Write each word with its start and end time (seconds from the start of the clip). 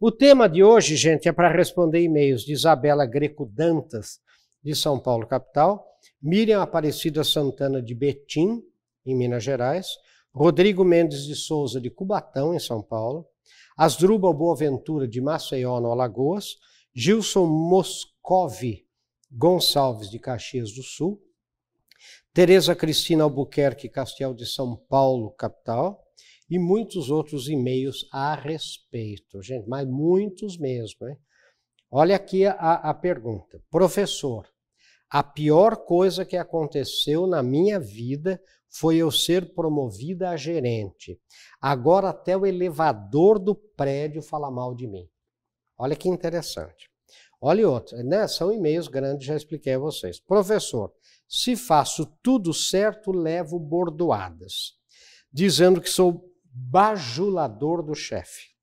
O 0.00 0.10
tema 0.10 0.48
de 0.48 0.62
hoje, 0.62 0.96
gente, 0.96 1.28
é 1.28 1.32
para 1.32 1.48
responder 1.48 2.02
e-mails 2.02 2.42
de 2.42 2.52
Isabela 2.52 3.06
Greco 3.06 3.46
Dantas, 3.46 4.18
de 4.62 4.74
São 4.74 4.98
Paulo, 4.98 5.24
capital, 5.24 5.86
Miriam 6.20 6.60
Aparecida 6.60 7.22
Santana, 7.22 7.80
de 7.80 7.94
Betim, 7.94 8.60
em 9.06 9.14
Minas 9.16 9.44
Gerais, 9.44 9.86
Rodrigo 10.34 10.84
Mendes 10.84 11.24
de 11.24 11.36
Souza, 11.36 11.80
de 11.80 11.90
Cubatão, 11.90 12.52
em 12.52 12.58
São 12.58 12.82
Paulo, 12.82 13.24
Asdrubal 13.76 14.34
Boaventura, 14.34 15.06
de 15.06 15.20
Maceió, 15.20 15.80
no 15.80 15.92
Alagoas, 15.92 16.56
Gilson 16.92 17.46
Moscovi 17.46 18.84
Gonçalves, 19.30 20.10
de 20.10 20.18
Caxias 20.18 20.72
do 20.72 20.82
Sul, 20.82 21.22
Tereza 22.32 22.74
Cristina 22.74 23.22
Albuquerque 23.22 23.88
Castel 23.88 24.34
de 24.34 24.44
São 24.44 24.76
Paulo, 24.76 25.30
capital, 25.30 26.03
e 26.48 26.58
muitos 26.58 27.10
outros 27.10 27.48
e-mails 27.48 28.06
a 28.12 28.34
respeito, 28.34 29.42
gente, 29.42 29.68
mas 29.68 29.86
muitos 29.86 30.58
mesmo. 30.58 31.08
Hein? 31.08 31.16
Olha 31.90 32.16
aqui 32.16 32.46
a, 32.46 32.54
a 32.54 32.94
pergunta. 32.94 33.62
Professor, 33.70 34.46
a 35.08 35.22
pior 35.22 35.76
coisa 35.84 36.24
que 36.24 36.36
aconteceu 36.36 37.26
na 37.26 37.42
minha 37.42 37.78
vida 37.78 38.40
foi 38.68 38.96
eu 38.96 39.10
ser 39.10 39.54
promovida 39.54 40.30
a 40.30 40.36
gerente. 40.36 41.18
Agora 41.60 42.08
até 42.08 42.36
o 42.36 42.44
elevador 42.44 43.38
do 43.38 43.54
prédio 43.54 44.20
fala 44.20 44.50
mal 44.50 44.74
de 44.74 44.86
mim. 44.86 45.08
Olha 45.78 45.94
que 45.94 46.08
interessante. 46.08 46.90
Olha 47.40 47.68
outro, 47.68 47.96
né? 48.02 48.26
São 48.26 48.52
e-mails 48.52 48.88
grandes, 48.88 49.26
já 49.26 49.36
expliquei 49.36 49.74
a 49.74 49.78
vocês. 49.78 50.18
Professor, 50.18 50.92
se 51.28 51.54
faço 51.56 52.06
tudo 52.22 52.52
certo, 52.52 53.12
levo 53.12 53.58
bordoadas, 53.58 54.72
dizendo 55.32 55.80
que 55.80 55.90
sou 55.90 56.33
bajulador 56.54 57.82
do 57.82 57.94
chefe. 57.94 58.54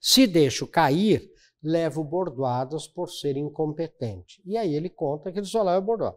Se 0.00 0.26
deixo 0.26 0.66
cair, 0.66 1.28
levo 1.62 2.04
bordoadas 2.04 2.86
por 2.86 3.10
ser 3.10 3.36
incompetente. 3.36 4.40
E 4.46 4.56
aí 4.56 4.74
ele 4.74 4.88
conta 4.88 5.32
que 5.32 5.38
ele 5.38 5.46
só 5.46 5.62
leva 5.62 5.80
bordoada. 5.80 6.16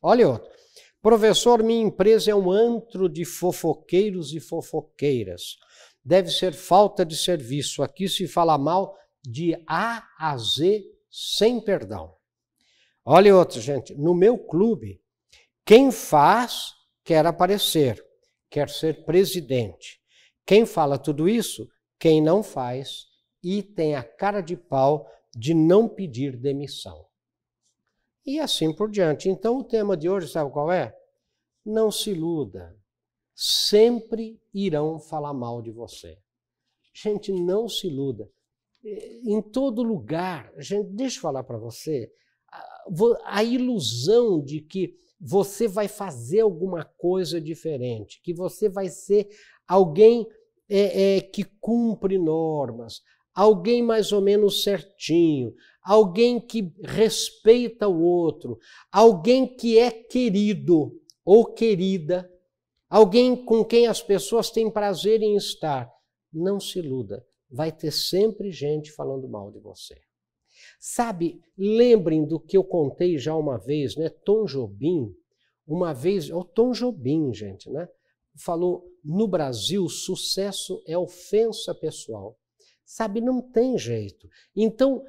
Olha 0.00 0.28
outro. 0.28 0.50
Professor, 1.02 1.62
minha 1.62 1.82
empresa 1.82 2.30
é 2.30 2.34
um 2.34 2.50
antro 2.50 3.08
de 3.08 3.24
fofoqueiros 3.24 4.32
e 4.32 4.40
fofoqueiras. 4.40 5.58
Deve 6.02 6.30
ser 6.30 6.52
falta 6.54 7.04
de 7.04 7.16
serviço. 7.16 7.82
Aqui 7.82 8.08
se 8.08 8.26
fala 8.26 8.56
mal 8.56 8.96
de 9.22 9.54
A 9.66 10.06
a 10.18 10.36
Z 10.38 10.82
sem 11.10 11.60
perdão. 11.60 12.14
Olha 13.04 13.36
outro, 13.36 13.60
gente. 13.60 13.94
No 13.94 14.14
meu 14.14 14.38
clube, 14.38 15.00
quem 15.64 15.90
faz 15.90 16.72
quer 17.04 17.26
aparecer, 17.26 18.02
quer 18.54 18.70
ser 18.70 19.04
presidente. 19.04 20.00
Quem 20.46 20.64
fala 20.64 20.96
tudo 20.96 21.28
isso, 21.28 21.68
quem 21.98 22.22
não 22.22 22.40
faz 22.40 23.06
e 23.42 23.64
tem 23.64 23.96
a 23.96 24.04
cara 24.04 24.40
de 24.40 24.56
pau 24.56 25.10
de 25.36 25.52
não 25.52 25.88
pedir 25.88 26.36
demissão. 26.36 27.04
E 28.24 28.38
assim 28.38 28.72
por 28.72 28.88
diante. 28.88 29.28
Então, 29.28 29.58
o 29.58 29.64
tema 29.64 29.96
de 29.96 30.08
hoje, 30.08 30.28
sabe 30.28 30.52
qual 30.52 30.70
é? 30.70 30.96
Não 31.66 31.90
se 31.90 32.12
iluda. 32.12 32.78
Sempre 33.34 34.40
irão 34.54 35.00
falar 35.00 35.34
mal 35.34 35.60
de 35.60 35.72
você. 35.72 36.16
Gente, 36.94 37.32
não 37.32 37.68
se 37.68 37.88
iluda. 37.88 38.30
Em 38.84 39.42
todo 39.42 39.82
lugar, 39.82 40.52
gente, 40.58 40.90
deixa 40.90 41.18
eu 41.18 41.22
falar 41.22 41.42
para 41.42 41.58
você, 41.58 42.08
a 43.24 43.42
ilusão 43.42 44.40
de 44.40 44.60
que 44.60 44.94
você 45.20 45.66
vai 45.68 45.88
fazer 45.88 46.40
alguma 46.40 46.84
coisa 46.84 47.40
diferente, 47.40 48.20
que 48.22 48.34
você 48.34 48.68
vai 48.68 48.88
ser 48.88 49.28
alguém 49.66 50.26
é, 50.68 51.16
é, 51.16 51.20
que 51.20 51.44
cumpre 51.60 52.18
normas, 52.18 53.02
alguém 53.34 53.82
mais 53.82 54.12
ou 54.12 54.20
menos 54.20 54.62
certinho, 54.62 55.54
alguém 55.82 56.40
que 56.40 56.72
respeita 56.82 57.88
o 57.88 58.02
outro, 58.02 58.58
alguém 58.90 59.56
que 59.56 59.78
é 59.78 59.90
querido 59.90 61.00
ou 61.24 61.52
querida, 61.52 62.30
alguém 62.88 63.44
com 63.44 63.64
quem 63.64 63.86
as 63.86 64.02
pessoas 64.02 64.50
têm 64.50 64.70
prazer 64.70 65.22
em 65.22 65.36
estar. 65.36 65.90
Não 66.32 66.58
se 66.58 66.78
iluda, 66.78 67.24
vai 67.50 67.70
ter 67.72 67.90
sempre 67.90 68.50
gente 68.50 68.92
falando 68.92 69.28
mal 69.28 69.50
de 69.50 69.58
você. 69.58 69.94
Sabe, 70.86 71.40
lembrem 71.56 72.26
do 72.26 72.38
que 72.38 72.58
eu 72.58 72.62
contei 72.62 73.16
já 73.16 73.34
uma 73.34 73.56
vez, 73.56 73.96
né? 73.96 74.10
Tom 74.10 74.44
Jobim, 74.44 75.16
uma 75.66 75.94
vez, 75.94 76.28
o 76.28 76.44
Tom 76.44 76.72
Jobim, 76.72 77.32
gente, 77.32 77.70
né? 77.70 77.88
Falou: 78.36 78.84
no 79.02 79.26
Brasil, 79.26 79.88
sucesso 79.88 80.82
é 80.86 80.96
ofensa 80.96 81.74
pessoal. 81.74 82.38
Sabe, 82.84 83.22
não 83.22 83.40
tem 83.40 83.78
jeito. 83.78 84.28
Então, 84.54 85.02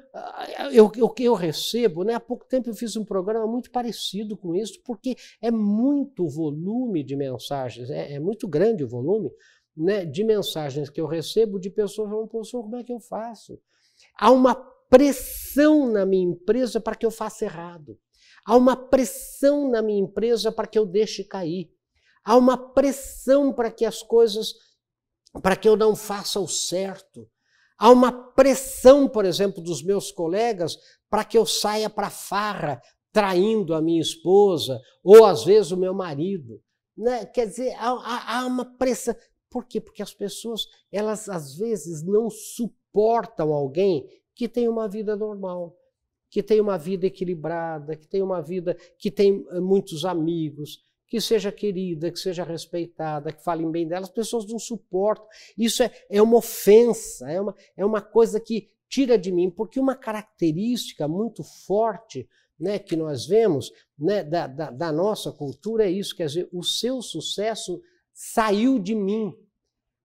o 1.02 1.10
que 1.10 1.24
eu 1.24 1.34
recebo, 1.34 2.04
né? 2.04 2.14
Há 2.14 2.20
pouco 2.20 2.46
tempo 2.46 2.70
eu 2.70 2.74
fiz 2.74 2.96
um 2.96 3.04
programa 3.04 3.46
muito 3.46 3.70
parecido 3.70 4.34
com 4.34 4.56
isso, 4.56 4.80
porque 4.82 5.14
é 5.42 5.50
muito 5.50 6.26
volume 6.26 7.04
de 7.04 7.14
mensagens, 7.14 7.90
é, 7.90 8.14
é 8.14 8.18
muito 8.18 8.48
grande 8.48 8.82
o 8.82 8.88
volume 8.88 9.30
né, 9.76 10.06
de 10.06 10.24
mensagens 10.24 10.88
que 10.88 11.02
eu 11.02 11.06
recebo 11.06 11.60
de 11.60 11.68
pessoas 11.68 12.08
falando, 12.08 12.28
professor, 12.28 12.62
como 12.62 12.76
é 12.76 12.82
que 12.82 12.94
eu 12.94 12.98
faço? 12.98 13.60
Há 14.18 14.30
uma 14.30 14.54
pressão 14.88 15.90
na 15.90 16.04
minha 16.04 16.30
empresa 16.30 16.80
para 16.80 16.94
que 16.94 17.06
eu 17.06 17.10
faça 17.10 17.44
errado. 17.44 17.98
Há 18.44 18.56
uma 18.56 18.76
pressão 18.76 19.68
na 19.70 19.82
minha 19.82 20.00
empresa 20.00 20.52
para 20.52 20.66
que 20.66 20.78
eu 20.78 20.86
deixe 20.86 21.24
cair. 21.24 21.68
Há 22.24 22.36
uma 22.36 22.56
pressão 22.56 23.52
para 23.52 23.70
que 23.70 23.84
as 23.84 24.02
coisas, 24.02 24.54
para 25.42 25.56
que 25.56 25.68
eu 25.68 25.76
não 25.76 25.96
faça 25.96 26.38
o 26.40 26.48
certo. 26.48 27.28
Há 27.78 27.90
uma 27.90 28.12
pressão, 28.32 29.08
por 29.08 29.24
exemplo, 29.24 29.62
dos 29.62 29.82
meus 29.82 30.10
colegas 30.10 30.76
para 31.10 31.24
que 31.24 31.36
eu 31.36 31.44
saia 31.44 31.90
para 31.90 32.08
farra, 32.08 32.80
traindo 33.12 33.74
a 33.74 33.82
minha 33.82 34.00
esposa 34.00 34.80
ou 35.02 35.24
às 35.24 35.44
vezes 35.44 35.72
o 35.72 35.76
meu 35.76 35.94
marido. 35.94 36.60
Né? 36.96 37.26
Quer 37.26 37.46
dizer, 37.46 37.74
há, 37.78 38.38
há 38.38 38.46
uma 38.46 38.64
pressão. 38.76 39.14
Por 39.50 39.66
quê? 39.66 39.80
Porque 39.80 40.02
as 40.02 40.14
pessoas, 40.14 40.62
elas 40.90 41.28
às 41.28 41.56
vezes 41.56 42.02
não 42.04 42.28
suportam 42.30 43.52
alguém 43.52 44.06
que 44.36 44.46
tem 44.46 44.68
uma 44.68 44.86
vida 44.86 45.16
normal, 45.16 45.74
que 46.30 46.42
tem 46.42 46.60
uma 46.60 46.76
vida 46.76 47.06
equilibrada, 47.06 47.96
que 47.96 48.06
tem 48.06 48.22
uma 48.22 48.42
vida 48.42 48.76
que 48.98 49.10
tem 49.10 49.44
eh, 49.50 49.60
muitos 49.60 50.04
amigos, 50.04 50.84
que 51.08 51.20
seja 51.20 51.50
querida, 51.50 52.10
que 52.12 52.18
seja 52.18 52.44
respeitada, 52.44 53.32
que 53.32 53.42
falem 53.42 53.70
bem 53.70 53.88
dela, 53.88 54.04
as 54.04 54.10
pessoas 54.10 54.46
não 54.46 54.58
suportam. 54.58 55.26
Isso 55.56 55.82
é, 55.82 55.90
é 56.10 56.20
uma 56.20 56.36
ofensa, 56.36 57.30
é 57.30 57.40
uma, 57.40 57.54
é 57.76 57.84
uma 57.84 58.02
coisa 58.02 58.38
que 58.38 58.68
tira 58.88 59.16
de 59.16 59.32
mim, 59.32 59.50
porque 59.50 59.80
uma 59.80 59.96
característica 59.96 61.08
muito 61.08 61.42
forte 61.42 62.28
né, 62.58 62.78
que 62.78 62.94
nós 62.94 63.26
vemos 63.26 63.72
né, 63.98 64.22
da, 64.22 64.46
da, 64.46 64.70
da 64.70 64.92
nossa 64.92 65.32
cultura 65.32 65.86
é 65.86 65.90
isso, 65.90 66.14
quer 66.14 66.26
dizer, 66.26 66.48
o 66.52 66.62
seu 66.62 67.00
sucesso 67.00 67.80
saiu 68.12 68.78
de 68.78 68.94
mim. 68.94 69.34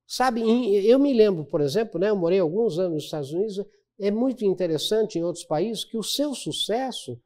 Sabe, 0.07 0.41
eu 0.85 0.99
me 0.99 1.13
lembro, 1.13 1.45
por 1.45 1.61
exemplo, 1.61 1.99
né, 1.99 2.09
eu 2.09 2.15
morei 2.15 2.39
alguns 2.39 2.77
anos 2.77 2.93
nos 2.93 3.03
Estados 3.05 3.31
Unidos, 3.31 3.65
é 4.01 4.11
muito 4.11 4.43
interessante 4.43 5.17
em 5.19 5.23
outros 5.23 5.45
países 5.45 5.85
que 5.85 5.97
o 5.97 6.03
seu 6.03 6.33
sucesso 6.33 7.17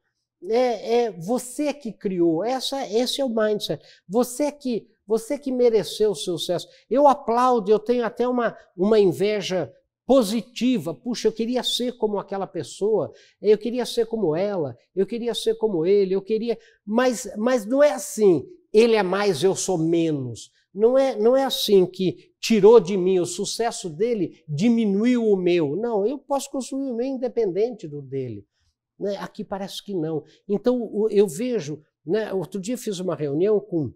é, 0.48 1.04
é 1.04 1.10
você 1.10 1.72
que 1.72 1.92
criou. 1.92 2.44
Essa, 2.44 2.86
esse 2.86 3.20
é 3.20 3.24
o 3.24 3.28
mindset. 3.28 3.82
Você 4.06 4.52
que 4.52 4.86
você 5.06 5.38
que 5.38 5.52
mereceu 5.52 6.10
o 6.10 6.16
sucesso. 6.16 6.66
Eu 6.90 7.06
aplaudo, 7.06 7.70
eu 7.70 7.78
tenho 7.78 8.04
até 8.04 8.26
uma, 8.26 8.56
uma 8.76 8.98
inveja 8.98 9.72
positiva. 10.04 10.92
Puxa, 10.92 11.28
eu 11.28 11.32
queria 11.32 11.62
ser 11.62 11.96
como 11.96 12.18
aquela 12.18 12.46
pessoa, 12.46 13.12
eu 13.40 13.56
queria 13.56 13.86
ser 13.86 14.06
como 14.06 14.34
ela, 14.34 14.76
eu 14.94 15.06
queria 15.06 15.34
ser 15.34 15.54
como 15.56 15.86
ele, 15.86 16.14
eu 16.14 16.22
queria. 16.22 16.58
Mas, 16.84 17.28
mas 17.36 17.64
não 17.64 17.82
é 17.82 17.92
assim. 17.92 18.44
Ele 18.72 18.96
é 18.96 19.02
mais, 19.02 19.42
eu 19.42 19.54
sou 19.54 19.78
menos. 19.78 20.50
Não 20.74 20.98
é, 20.98 21.16
não 21.16 21.36
é 21.36 21.44
assim 21.44 21.86
que 21.86 22.32
tirou 22.46 22.78
de 22.78 22.96
mim 22.96 23.18
o 23.18 23.26
sucesso 23.26 23.90
dele, 23.90 24.44
diminuiu 24.48 25.28
o 25.28 25.36
meu. 25.36 25.74
Não, 25.74 26.06
eu 26.06 26.16
posso 26.16 26.48
construir 26.48 26.92
o 26.92 26.94
meu 26.94 27.04
independente 27.04 27.88
do 27.88 28.00
dele. 28.00 28.46
Né? 28.96 29.16
Aqui 29.16 29.42
parece 29.42 29.82
que 29.82 29.92
não. 29.92 30.22
Então 30.48 31.08
eu 31.10 31.26
vejo, 31.26 31.82
né? 32.06 32.32
outro 32.32 32.60
dia 32.60 32.78
fiz 32.78 33.00
uma 33.00 33.16
reunião 33.16 33.58
com 33.58 33.92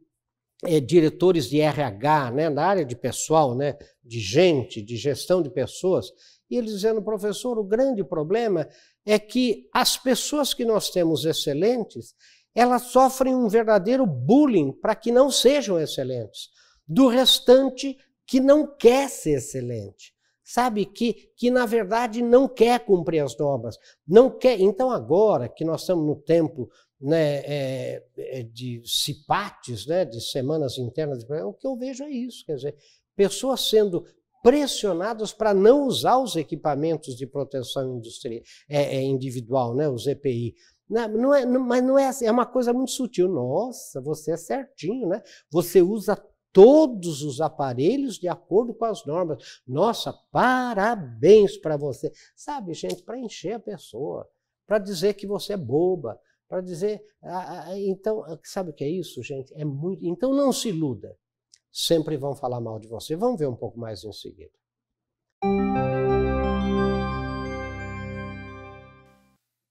é, 0.65 0.81
diretores 0.81 1.49
de 1.49 1.61
RH, 1.61 2.33
né? 2.33 2.51
na 2.51 2.65
área 2.65 2.85
de 2.85 2.97
pessoal, 2.97 3.55
né? 3.55 3.79
de 4.03 4.19
gente, 4.19 4.83
de 4.83 4.97
gestão 4.97 5.41
de 5.41 5.49
pessoas, 5.49 6.11
e 6.51 6.57
eles 6.57 6.73
dizendo, 6.73 7.01
professor, 7.01 7.57
o 7.57 7.63
grande 7.63 8.03
problema 8.03 8.69
é 9.07 9.17
que 9.17 9.69
as 9.73 9.97
pessoas 9.97 10.53
que 10.53 10.65
nós 10.65 10.91
temos 10.91 11.25
excelentes, 11.25 12.17
elas 12.53 12.83
sofrem 12.83 13.33
um 13.33 13.49
verdadeiro 13.49 14.05
bullying 14.05 14.73
para 14.73 14.97
que 14.97 15.13
não 15.13 15.31
sejam 15.31 15.79
excelentes 15.79 16.49
do 16.85 17.07
restante 17.07 17.97
que 18.31 18.39
não 18.39 18.65
quer 18.65 19.11
ser 19.11 19.39
excelente. 19.39 20.15
Sabe 20.45 20.87
que, 20.87 21.33
que 21.37 21.51
na 21.51 21.67
verdade 21.67 22.23
não 22.23 22.47
quer 22.49 22.79
cumprir 22.79 23.25
as 23.25 23.37
normas, 23.37 23.77
não 24.07 24.31
quer. 24.31 24.61
Então 24.61 24.89
agora 24.93 25.49
que 25.49 25.65
nós 25.65 25.81
estamos 25.81 26.07
no 26.07 26.15
tempo 26.15 26.71
né, 27.01 27.39
é, 27.39 28.05
é 28.17 28.43
de 28.45 28.81
cipates, 28.85 29.85
né, 29.85 30.05
de 30.05 30.21
semanas 30.21 30.79
internas, 30.79 31.25
o 31.25 31.53
que 31.55 31.67
eu 31.67 31.77
vejo 31.77 32.05
é 32.05 32.11
isso, 32.11 32.45
quer 32.47 32.55
dizer, 32.55 32.77
pessoas 33.17 33.63
sendo 33.63 34.05
pressionados 34.45 35.33
para 35.33 35.53
não 35.53 35.89
usar 35.89 36.19
os 36.19 36.37
equipamentos 36.37 37.17
de 37.17 37.27
proteção 37.27 37.97
industrial, 37.97 38.43
é, 38.69 38.97
é, 38.97 39.03
individual, 39.03 39.75
né, 39.75 39.89
os 39.89 40.07
EPI. 40.07 40.55
Não, 40.89 41.09
não 41.09 41.35
é, 41.35 41.45
não, 41.45 41.61
mas 41.61 41.83
não 41.83 41.99
é 41.99 42.07
assim, 42.07 42.27
é 42.27 42.31
uma 42.33 42.47
coisa 42.47 42.73
muito 42.73 42.93
sutil. 42.93 43.29
Nossa, 43.29 44.01
você 44.01 44.33
é 44.33 44.37
certinho, 44.37 45.09
né? 45.09 45.23
Você 45.49 45.81
usa 45.81 46.21
todos 46.53 47.23
os 47.23 47.41
aparelhos 47.41 48.19
de 48.19 48.29
acordo 48.29 48.75
com 48.75 48.85
as 48.85 49.05
normas. 49.05 49.61
Nossa, 49.67 50.13
parabéns 50.31 51.57
para 51.57 51.77
você. 51.77 52.13
Sabe, 52.35 52.75
gente, 52.75 53.03
para 53.03 53.19
encher 53.19 53.55
a 53.55 53.61
pessoa, 53.61 54.29
para 54.67 54.79
dizer 54.79 55.15
que 55.15 55.27
você 55.27 55.55
é 55.55 55.57
boba, 55.57 56.19
para 56.49 56.61
dizer. 56.61 57.01
Ah, 57.23 57.69
ah, 57.69 57.79
então, 57.79 58.25
sabe 58.45 58.71
o 58.71 58.75
que 58.75 58.85
é 58.85 58.89
isso, 58.89 59.23
gente? 59.23 59.53
É 59.55 59.65
muito. 59.65 60.05
Então 60.05 60.35
não 60.35 60.53
se 60.53 60.69
iluda. 60.69 61.17
Sempre 61.73 62.17
vão 62.17 62.35
falar 62.35 62.61
mal 62.61 62.81
de 62.81 62.89
você. 62.89 63.15
Vamos 63.15 63.39
ver 63.39 63.47
um 63.47 63.55
pouco 63.55 63.79
mais 63.79 64.03
em 64.03 64.13
seguida. 64.13 64.51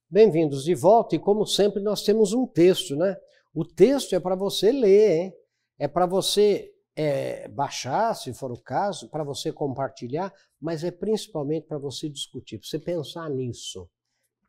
Bem-vindos 0.10 0.64
de 0.64 0.74
volta, 0.74 1.16
e 1.16 1.20
como 1.20 1.46
sempre, 1.46 1.84
nós 1.84 2.02
temos 2.02 2.34
um 2.34 2.48
texto, 2.48 2.96
né? 2.96 3.16
O 3.54 3.64
texto 3.64 4.16
é 4.16 4.20
para 4.20 4.36
você 4.36 4.72
ler, 4.72 5.12
hein? 5.12 5.34
É 5.80 5.88
para 5.88 6.06
você 6.06 6.72
é, 6.96 7.48
baixar, 7.48 8.14
se 8.14 8.34
for 8.34 8.52
o 8.52 8.62
caso, 8.62 9.10
para 9.10 9.24
você 9.24 9.54
compartilhar, 9.54 10.34
mas 10.60 10.84
é 10.84 10.92
principalmente 10.92 11.66
para 11.66 11.78
você 11.78 12.10
discutir, 12.10 12.60
para 12.60 12.68
você 12.68 12.78
pensar 12.78 13.30
nisso. 13.30 13.90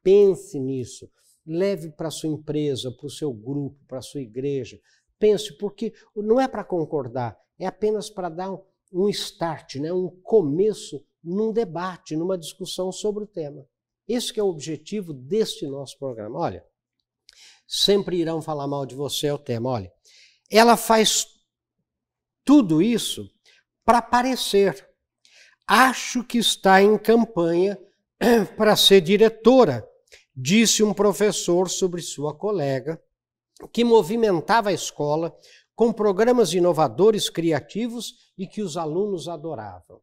Pense 0.02 0.58
nisso. 0.58 1.08
Leve 1.46 1.90
para 1.90 2.10
sua 2.10 2.28
empresa, 2.28 2.90
para 2.90 3.06
o 3.06 3.10
seu 3.10 3.32
grupo, 3.32 3.78
para 3.86 4.02
sua 4.02 4.20
igreja. 4.20 4.80
Pense, 5.18 5.56
porque 5.58 5.94
não 6.16 6.40
é 6.40 6.48
para 6.48 6.64
concordar, 6.64 7.38
é 7.58 7.66
apenas 7.66 8.10
para 8.10 8.28
dar 8.28 8.52
um, 8.92 9.08
start, 9.08 9.76
né? 9.76 9.92
um 9.92 10.08
começo 10.22 11.04
num 11.22 11.52
debate, 11.52 12.16
numa 12.16 12.36
discussão 12.36 12.90
sobre 12.90 13.24
o 13.24 13.26
tema. 13.26 13.64
Esse 14.08 14.40
é 14.40 14.42
o 14.42 14.48
objetivo 14.48 15.12
deste 15.12 15.66
nosso 15.68 15.96
programa. 15.98 16.38
Olha, 16.38 16.64
sempre 17.64 18.16
irão 18.16 18.42
falar 18.42 18.66
mal 18.66 18.84
de 18.84 18.96
você, 18.96 19.28
é 19.28 19.32
o 19.32 19.38
tema. 19.38 19.68
Olha, 19.70 19.92
ela 20.50 20.76
faz 20.76 21.26
tudo 22.44 22.82
isso 22.82 23.30
para 23.84 23.98
aparecer. 23.98 24.88
Acho 25.66 26.24
que 26.24 26.38
está 26.38 26.82
em 26.82 26.98
campanha 26.98 27.78
para 28.56 28.74
ser 28.74 29.00
diretora, 29.00 29.86
disse 30.34 30.82
um 30.82 30.92
professor 30.92 31.68
sobre 31.68 32.02
sua 32.02 32.34
colega, 32.34 33.00
que 33.72 33.84
movimentava 33.84 34.70
a 34.70 34.72
escola 34.72 35.36
com 35.74 35.92
programas 35.92 36.52
inovadores, 36.52 37.30
criativos 37.30 38.32
e 38.36 38.46
que 38.46 38.62
os 38.62 38.76
alunos 38.76 39.28
adoravam. 39.28 40.00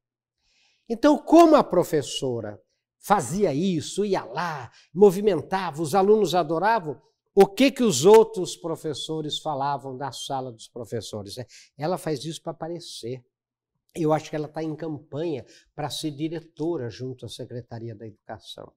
Então, 0.90 1.18
como 1.18 1.56
a 1.56 1.64
professora 1.64 2.60
fazia 3.00 3.54
isso, 3.54 4.06
ia 4.06 4.24
lá, 4.24 4.72
movimentava, 4.94 5.82
os 5.82 5.94
alunos 5.94 6.34
adoravam. 6.34 7.00
O 7.40 7.46
que 7.46 7.70
que 7.70 7.84
os 7.84 8.04
outros 8.04 8.56
professores 8.56 9.38
falavam 9.38 9.96
da 9.96 10.12
sala 10.12 10.52
dos 10.52 10.68
professores? 10.68 11.38
É, 11.38 11.46
ela 11.78 11.96
faz 11.96 12.26
isso 12.26 12.42
para 12.42 12.52
aparecer. 12.52 13.24
Eu 13.96 14.12
acho 14.12 14.28
que 14.28 14.36
ela 14.36 14.48
está 14.48 14.64
em 14.64 14.76
campanha 14.76 15.46
para 15.76 15.88
ser 15.88 16.10
diretora 16.10 16.90
junto 16.90 17.28
à 17.28 17.30
Secretaria 17.30 17.94
da 17.94 18.08
Educação. 18.08 18.74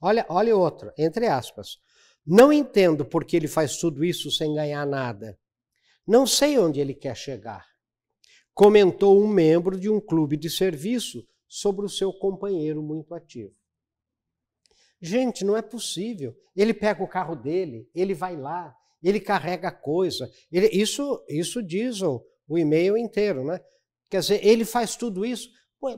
Olha, 0.00 0.26
olha 0.28 0.56
outra, 0.56 0.92
entre 0.98 1.28
aspas. 1.28 1.78
Não 2.26 2.52
entendo 2.52 3.04
por 3.04 3.24
que 3.24 3.36
ele 3.36 3.46
faz 3.46 3.76
tudo 3.76 4.04
isso 4.04 4.32
sem 4.32 4.52
ganhar 4.52 4.84
nada. 4.84 5.38
Não 6.04 6.26
sei 6.26 6.58
onde 6.58 6.80
ele 6.80 6.94
quer 6.94 7.14
chegar. 7.14 7.64
Comentou 8.52 9.16
um 9.22 9.28
membro 9.28 9.78
de 9.78 9.88
um 9.88 10.00
clube 10.00 10.36
de 10.36 10.50
serviço 10.50 11.24
sobre 11.46 11.86
o 11.86 11.88
seu 11.88 12.12
companheiro 12.12 12.82
muito 12.82 13.14
ativo. 13.14 13.54
Gente, 15.02 15.44
não 15.44 15.56
é 15.56 15.62
possível. 15.62 16.32
Ele 16.54 16.72
pega 16.72 17.02
o 17.02 17.08
carro 17.08 17.34
dele, 17.34 17.90
ele 17.92 18.14
vai 18.14 18.36
lá, 18.36 18.72
ele 19.02 19.18
carrega 19.18 19.72
coisa. 19.72 20.30
Ele, 20.50 20.68
isso, 20.68 21.20
isso 21.28 21.60
diz 21.60 22.00
o, 22.02 22.24
o 22.46 22.56
e-mail 22.56 22.96
inteiro, 22.96 23.44
né? 23.44 23.60
Quer 24.08 24.20
dizer, 24.20 24.46
ele 24.46 24.64
faz 24.64 24.94
tudo 24.94 25.26
isso, 25.26 25.50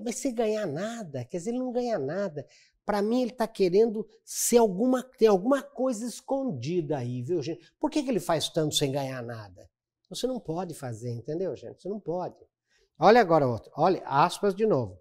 mas 0.02 0.16
sem 0.16 0.34
ganhar 0.34 0.66
nada. 0.66 1.22
Quer 1.26 1.36
dizer, 1.36 1.50
ele 1.50 1.58
não 1.58 1.70
ganha 1.70 1.98
nada. 1.98 2.46
Para 2.86 3.02
mim, 3.02 3.20
ele 3.20 3.30
está 3.30 3.46
querendo 3.46 4.06
ser 4.24 4.56
alguma, 4.56 5.02
tem 5.02 5.28
alguma 5.28 5.62
coisa 5.62 6.06
escondida 6.06 6.96
aí, 6.96 7.22
viu, 7.22 7.42
gente? 7.42 7.60
Por 7.78 7.90
que, 7.90 8.02
que 8.02 8.08
ele 8.08 8.20
faz 8.20 8.48
tanto 8.48 8.74
sem 8.74 8.90
ganhar 8.90 9.22
nada? 9.22 9.68
Você 10.08 10.26
não 10.26 10.40
pode 10.40 10.72
fazer, 10.72 11.10
entendeu, 11.10 11.54
gente? 11.54 11.82
Você 11.82 11.88
não 11.90 12.00
pode. 12.00 12.36
Olha 12.98 13.20
agora 13.20 13.46
outro. 13.46 13.70
Olha, 13.76 14.02
aspas 14.06 14.54
de 14.54 14.64
novo. 14.64 14.98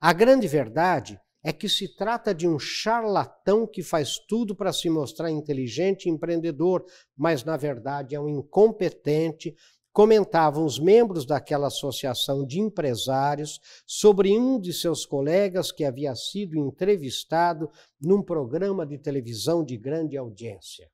A 0.00 0.12
grande 0.12 0.48
verdade 0.48 1.20
é 1.42 1.52
que 1.52 1.68
se 1.68 1.88
trata 1.88 2.34
de 2.34 2.46
um 2.46 2.58
charlatão 2.58 3.66
que 3.66 3.82
faz 3.82 4.18
tudo 4.28 4.54
para 4.54 4.72
se 4.72 4.88
mostrar 4.88 5.30
inteligente 5.30 6.06
e 6.06 6.10
empreendedor, 6.10 6.84
mas 7.16 7.42
na 7.42 7.56
verdade 7.56 8.14
é 8.14 8.20
um 8.20 8.28
incompetente, 8.28 9.54
comentavam 9.92 10.64
os 10.64 10.78
membros 10.78 11.26
daquela 11.26 11.66
associação 11.66 12.46
de 12.46 12.60
empresários 12.60 13.60
sobre 13.86 14.38
um 14.38 14.58
de 14.58 14.72
seus 14.72 15.04
colegas 15.04 15.72
que 15.72 15.84
havia 15.84 16.14
sido 16.14 16.56
entrevistado 16.56 17.70
num 18.00 18.22
programa 18.22 18.86
de 18.86 18.96
televisão 18.96 19.64
de 19.64 19.76
grande 19.76 20.16
audiência. 20.16 20.88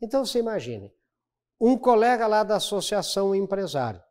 Então 0.00 0.24
você 0.24 0.38
imagine, 0.38 0.92
um 1.60 1.78
colega 1.78 2.26
lá 2.26 2.44
da 2.44 2.56
associação 2.56 3.34
empresário 3.34 4.02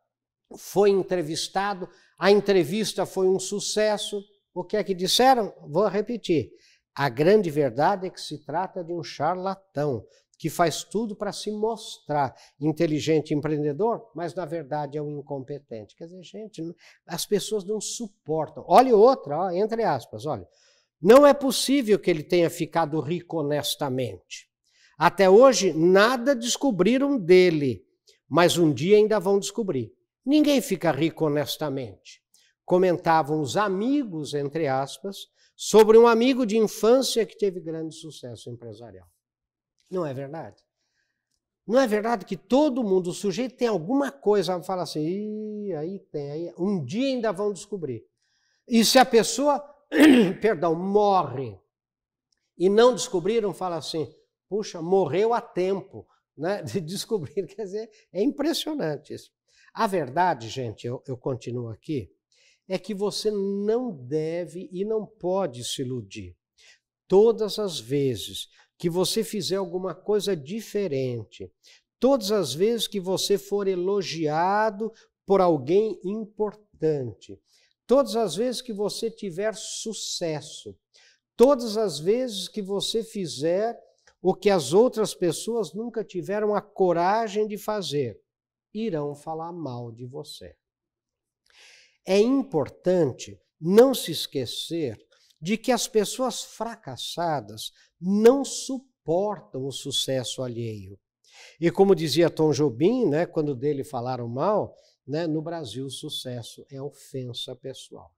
foi 0.58 0.90
entrevistado, 0.90 1.88
a 2.18 2.30
entrevista 2.30 3.06
foi 3.06 3.28
um 3.28 3.38
sucesso, 3.38 4.22
o 4.54 4.62
que 4.62 4.76
é 4.76 4.84
que 4.84 4.94
disseram? 4.94 5.52
Vou 5.66 5.86
repetir. 5.88 6.52
A 6.94 7.08
grande 7.08 7.50
verdade 7.50 8.06
é 8.06 8.10
que 8.10 8.20
se 8.20 8.38
trata 8.44 8.84
de 8.84 8.92
um 8.92 9.02
charlatão 9.02 10.06
que 10.38 10.48
faz 10.48 10.84
tudo 10.84 11.16
para 11.16 11.32
se 11.32 11.50
mostrar 11.50 12.34
inteligente 12.60 13.30
e 13.30 13.34
empreendedor, 13.34 14.10
mas 14.14 14.34
na 14.34 14.44
verdade 14.44 14.96
é 14.96 15.02
um 15.02 15.18
incompetente. 15.18 15.96
Quer 15.96 16.04
dizer, 16.04 16.22
gente, 16.22 16.62
as 17.06 17.26
pessoas 17.26 17.64
não 17.64 17.80
suportam. 17.80 18.64
Olha 18.68 18.96
outra, 18.96 19.38
ó, 19.38 19.50
entre 19.50 19.82
aspas, 19.82 20.24
olha. 20.24 20.46
Não 21.02 21.26
é 21.26 21.34
possível 21.34 21.98
que 21.98 22.10
ele 22.10 22.22
tenha 22.22 22.48
ficado 22.48 23.00
rico 23.00 23.40
honestamente. 23.40 24.48
Até 24.96 25.28
hoje, 25.28 25.72
nada 25.72 26.34
descobriram 26.34 27.18
dele, 27.18 27.84
mas 28.28 28.56
um 28.56 28.72
dia 28.72 28.96
ainda 28.96 29.18
vão 29.18 29.38
descobrir. 29.38 29.92
Ninguém 30.24 30.60
fica 30.60 30.92
rico 30.92 31.26
honestamente 31.26 32.23
comentavam 32.64 33.40
os 33.40 33.56
amigos, 33.56 34.34
entre 34.34 34.66
aspas, 34.66 35.28
sobre 35.56 35.98
um 35.98 36.06
amigo 36.06 36.46
de 36.46 36.56
infância 36.56 37.24
que 37.24 37.36
teve 37.36 37.60
grande 37.60 37.94
sucesso 37.94 38.50
empresarial. 38.50 39.06
Não 39.90 40.04
é 40.04 40.12
verdade? 40.12 40.62
Não 41.66 41.80
é 41.80 41.86
verdade 41.86 42.26
que 42.26 42.36
todo 42.36 42.84
mundo, 42.84 43.08
o 43.08 43.14
sujeito 43.14 43.56
tem 43.56 43.68
alguma 43.68 44.10
coisa, 44.10 44.62
fala 44.62 44.82
assim, 44.82 45.72
aí 45.72 45.98
tem, 46.10 46.30
aí, 46.30 46.54
um 46.58 46.84
dia 46.84 47.06
ainda 47.06 47.32
vão 47.32 47.52
descobrir. 47.52 48.04
E 48.68 48.84
se 48.84 48.98
a 48.98 49.04
pessoa, 49.04 49.60
perdão, 50.42 50.74
morre 50.74 51.58
e 52.58 52.68
não 52.68 52.92
descobriram, 52.92 53.54
fala 53.54 53.76
assim, 53.76 54.12
puxa, 54.48 54.82
morreu 54.82 55.32
a 55.32 55.40
tempo 55.40 56.06
né, 56.36 56.60
de 56.64 56.80
descobrir. 56.80 57.46
Quer 57.46 57.64
dizer, 57.64 57.90
é 58.12 58.22
impressionante 58.22 59.14
isso. 59.14 59.30
A 59.72 59.86
verdade, 59.86 60.48
gente, 60.48 60.86
eu, 60.86 61.02
eu 61.06 61.16
continuo 61.16 61.68
aqui, 61.68 62.10
é 62.68 62.78
que 62.78 62.94
você 62.94 63.30
não 63.30 63.90
deve 63.90 64.68
e 64.72 64.84
não 64.84 65.06
pode 65.06 65.64
se 65.64 65.82
iludir. 65.82 66.36
Todas 67.06 67.58
as 67.58 67.78
vezes 67.78 68.48
que 68.78 68.88
você 68.88 69.22
fizer 69.22 69.56
alguma 69.56 69.94
coisa 69.94 70.36
diferente, 70.36 71.50
todas 72.00 72.32
as 72.32 72.54
vezes 72.54 72.86
que 72.86 72.98
você 73.00 73.38
for 73.38 73.68
elogiado 73.68 74.92
por 75.26 75.40
alguém 75.40 76.00
importante, 76.04 77.38
todas 77.86 78.16
as 78.16 78.36
vezes 78.36 78.60
que 78.60 78.72
você 78.72 79.10
tiver 79.10 79.54
sucesso, 79.54 80.76
todas 81.36 81.76
as 81.76 81.98
vezes 81.98 82.48
que 82.48 82.62
você 82.62 83.02
fizer 83.02 83.78
o 84.20 84.34
que 84.34 84.48
as 84.48 84.72
outras 84.72 85.14
pessoas 85.14 85.74
nunca 85.74 86.02
tiveram 86.02 86.54
a 86.54 86.62
coragem 86.62 87.46
de 87.46 87.58
fazer, 87.58 88.18
irão 88.72 89.14
falar 89.14 89.52
mal 89.52 89.92
de 89.92 90.06
você. 90.06 90.56
É 92.06 92.18
importante 92.18 93.38
não 93.60 93.94
se 93.94 94.12
esquecer 94.12 94.98
de 95.40 95.56
que 95.56 95.72
as 95.72 95.86
pessoas 95.88 96.42
fracassadas 96.42 97.72
não 98.00 98.44
suportam 98.44 99.66
o 99.66 99.72
sucesso 99.72 100.42
alheio. 100.42 100.98
E 101.60 101.70
como 101.70 101.94
dizia 101.94 102.30
Tom 102.30 102.52
Jobim, 102.52 103.06
né, 103.06 103.26
quando 103.26 103.54
dele 103.54 103.84
falaram 103.84 104.28
mal, 104.28 104.74
né, 105.06 105.26
no 105.26 105.42
Brasil 105.42 105.86
o 105.86 105.90
sucesso 105.90 106.64
é 106.70 106.80
ofensa 106.80 107.54
pessoal. 107.54 108.10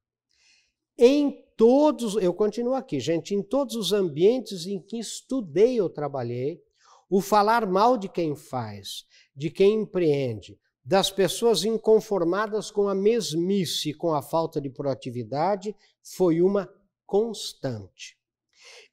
Em 0.99 1.45
todos, 1.57 2.17
eu 2.17 2.33
continuo 2.33 2.75
aqui, 2.75 2.99
gente, 2.99 3.35
em 3.35 3.43
todos 3.43 3.77
os 3.77 3.93
ambientes 3.93 4.67
em 4.67 4.81
que 4.81 4.99
estudei 4.99 5.81
ou 5.81 5.91
trabalhei, 5.91 6.63
o 7.09 7.21
falar 7.21 7.67
mal 7.67 7.99
de 7.99 8.09
quem 8.09 8.35
faz, 8.35 9.05
de 9.35 9.51
quem 9.51 9.83
empreende, 9.83 10.59
das 10.87 11.11
pessoas 11.11 11.65
inconformadas 11.65 12.71
com 12.71 12.89
a 12.89 12.95
mesmice, 12.95 13.93
com 13.93 14.15
a 14.15 14.23
falta 14.23 14.61
de 14.61 14.71
proatividade, 14.71 15.75
foi 16.01 16.41
uma 16.41 16.73
constante. 17.05 18.17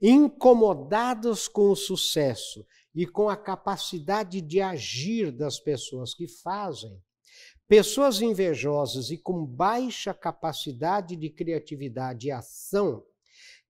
Incomodados 0.01 1.47
com 1.47 1.69
o 1.69 1.75
sucesso 1.75 2.65
e 2.95 3.05
com 3.05 3.29
a 3.29 3.37
capacidade 3.37 4.41
de 4.41 4.59
agir 4.59 5.31
das 5.31 5.59
pessoas 5.59 6.15
que 6.15 6.27
fazem, 6.27 6.99
pessoas 7.67 8.21
invejosas 8.21 9.11
e 9.11 9.17
com 9.17 9.45
baixa 9.45 10.15
capacidade 10.15 11.15
de 11.15 11.29
criatividade 11.29 12.27
e 12.27 12.31
ação 12.31 13.05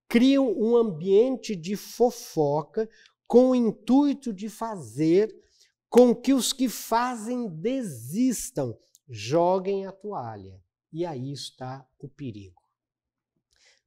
criam 0.07 0.49
um 0.57 0.77
ambiente 0.77 1.57
de 1.57 1.75
fofoca 1.75 2.89
com 3.27 3.49
o 3.49 3.55
intuito 3.55 4.31
de 4.31 4.47
fazer 4.47 5.33
com 5.93 6.15
que 6.15 6.33
os 6.33 6.51
que 6.51 6.67
fazem 6.67 7.47
desistam, 7.47 8.75
joguem 9.07 9.85
a 9.85 9.91
toalha. 9.91 10.59
E 10.91 11.05
aí 11.05 11.31
está 11.31 11.87
o 11.99 12.09
perigo. 12.09 12.59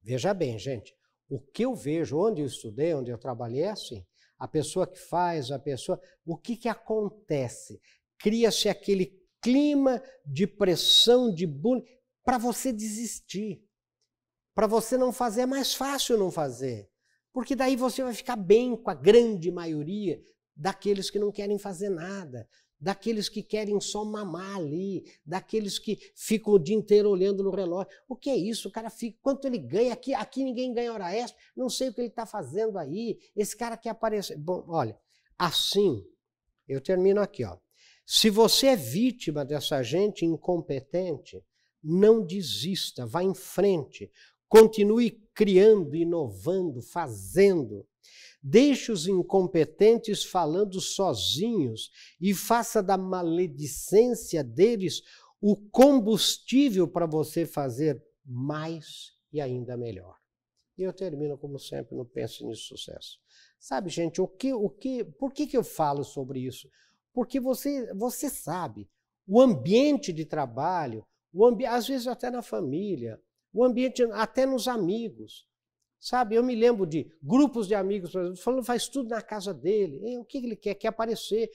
Veja 0.01 0.33
bem, 0.33 0.57
gente, 0.57 0.95
o 1.29 1.37
que 1.37 1.65
eu 1.65 1.75
vejo, 1.75 2.17
onde 2.17 2.41
eu 2.41 2.47
estudei, 2.47 2.93
onde 2.93 3.11
eu 3.11 3.17
trabalhei, 3.17 3.63
é 3.63 3.71
assim. 3.71 4.05
A 4.39 4.47
pessoa 4.47 4.87
que 4.87 4.97
faz, 4.97 5.51
a 5.51 5.59
pessoa. 5.59 5.99
O 6.25 6.37
que, 6.37 6.55
que 6.55 6.69
acontece? 6.69 7.81
Cria-se 8.17 8.69
aquele 8.69 9.21
clima 9.41 10.01
de 10.25 10.47
pressão, 10.47 11.29
de 11.29 11.45
bullying, 11.45 11.83
para 12.23 12.37
você 12.37 12.71
desistir. 12.71 13.61
Para 14.55 14.65
você 14.65 14.97
não 14.97 15.11
fazer, 15.11 15.41
é 15.41 15.45
mais 15.45 15.73
fácil 15.73 16.17
não 16.17 16.31
fazer. 16.31 16.89
Porque 17.33 17.53
daí 17.53 17.75
você 17.75 18.01
vai 18.01 18.13
ficar 18.13 18.37
bem 18.37 18.77
com 18.77 18.89
a 18.89 18.95
grande 18.95 19.51
maioria 19.51 20.23
daqueles 20.57 21.09
que 21.09 21.19
não 21.19 21.31
querem 21.31 21.59
fazer 21.59 21.89
nada, 21.89 22.49
daqueles 22.79 23.29
que 23.29 23.43
querem 23.43 23.79
só 23.79 24.03
mamar 24.03 24.57
ali, 24.57 25.03
daqueles 25.25 25.77
que 25.77 25.99
ficam 26.15 26.53
o 26.53 26.59
dia 26.59 26.75
inteiro 26.75 27.09
olhando 27.09 27.43
no 27.43 27.51
relógio. 27.51 27.91
O 28.07 28.15
que 28.15 28.29
é 28.29 28.35
isso? 28.35 28.67
O 28.67 28.71
cara 28.71 28.89
fica, 28.89 29.17
quanto 29.21 29.45
ele 29.45 29.57
ganha? 29.57 29.93
Aqui, 29.93 30.13
aqui 30.13 30.43
ninguém 30.43 30.73
ganha 30.73 30.93
hora 30.93 31.15
extra, 31.15 31.37
não 31.55 31.69
sei 31.69 31.89
o 31.89 31.93
que 31.93 32.01
ele 32.01 32.07
está 32.07 32.25
fazendo 32.25 32.77
aí. 32.77 33.19
Esse 33.35 33.55
cara 33.55 33.77
quer 33.77 33.91
aparecer. 33.91 34.37
Bom, 34.37 34.65
olha, 34.67 34.97
assim, 35.37 36.03
eu 36.67 36.81
termino 36.81 37.21
aqui, 37.21 37.43
ó. 37.43 37.57
Se 38.05 38.29
você 38.29 38.67
é 38.67 38.75
vítima 38.75 39.43
dessa 39.43 39.83
gente 39.83 40.25
incompetente, 40.25 41.43
não 41.83 42.25
desista, 42.25 43.05
vá 43.05 43.21
em 43.21 43.35
frente, 43.35 44.09
continue 44.47 45.11
criando, 45.33 45.95
inovando, 45.95 46.81
fazendo. 46.81 47.85
Deixe 48.49 48.93
os 48.93 49.07
incompetentes 49.07 50.23
falando 50.23 50.79
sozinhos 50.79 51.91
e 52.19 52.33
faça 52.33 52.81
da 52.81 52.97
maledicência 52.97 54.41
deles 54.41 55.01
o 55.41 55.57
combustível 55.57 56.87
para 56.87 57.05
você 57.05 57.45
fazer 57.45 58.01
mais 58.23 59.11
e 59.33 59.41
ainda 59.41 59.75
melhor. 59.75 60.15
E 60.77 60.83
eu 60.83 60.93
termino, 60.93 61.37
como 61.37 61.59
sempre, 61.59 61.93
no 61.93 62.05
Pense 62.05 62.45
Nisso 62.45 62.77
Sucesso. 62.77 63.19
Sabe, 63.59 63.89
gente, 63.89 64.21
o 64.21 64.27
que, 64.29 64.53
o 64.53 64.69
que, 64.69 65.03
por 65.03 65.33
que, 65.33 65.45
que 65.45 65.57
eu 65.57 65.63
falo 65.63 66.05
sobre 66.05 66.39
isso? 66.39 66.69
Porque 67.11 67.41
você, 67.41 67.93
você 67.95 68.29
sabe, 68.29 68.89
o 69.27 69.41
ambiente 69.41 70.13
de 70.13 70.23
trabalho, 70.23 71.05
o 71.33 71.45
ambi 71.45 71.65
às 71.65 71.85
vezes 71.85 72.07
até 72.07 72.31
na 72.31 72.41
família, 72.41 73.21
o 73.51 73.61
ambiente 73.61 74.03
até 74.13 74.45
nos 74.45 74.69
amigos, 74.69 75.45
Sabe, 75.99 76.35
eu 76.35 76.43
me 76.43 76.55
lembro 76.55 76.85
de 76.85 77.11
grupos 77.21 77.67
de 77.67 77.73
amigos, 77.73 78.11
falando 78.39 78.63
faz 78.63 78.87
tudo 78.87 79.09
na 79.09 79.21
casa 79.21 79.53
dele. 79.53 79.99
E, 80.03 80.17
o 80.17 80.25
que 80.25 80.37
ele 80.37 80.55
quer? 80.55 80.75
Quer 80.75 80.89
aparecer. 80.89 81.49